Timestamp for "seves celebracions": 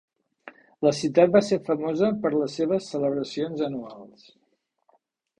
2.61-3.61